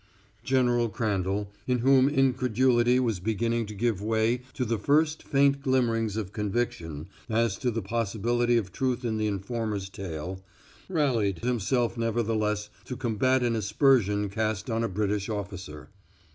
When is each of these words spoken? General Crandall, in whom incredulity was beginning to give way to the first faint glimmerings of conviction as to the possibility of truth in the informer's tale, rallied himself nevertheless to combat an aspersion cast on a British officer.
General 0.43 0.89
Crandall, 0.89 1.51
in 1.67 1.77
whom 1.77 2.09
incredulity 2.09 2.99
was 2.99 3.19
beginning 3.19 3.67
to 3.67 3.75
give 3.75 4.01
way 4.01 4.41
to 4.55 4.65
the 4.65 4.79
first 4.79 5.21
faint 5.21 5.61
glimmerings 5.61 6.17
of 6.17 6.33
conviction 6.33 7.05
as 7.29 7.55
to 7.59 7.69
the 7.69 7.83
possibility 7.83 8.57
of 8.57 8.71
truth 8.71 9.05
in 9.05 9.17
the 9.19 9.27
informer's 9.27 9.89
tale, 9.89 10.41
rallied 10.89 11.37
himself 11.43 11.97
nevertheless 11.99 12.71
to 12.85 12.97
combat 12.97 13.43
an 13.43 13.55
aspersion 13.55 14.27
cast 14.27 14.71
on 14.71 14.83
a 14.83 14.89
British 14.89 15.29
officer. 15.29 15.89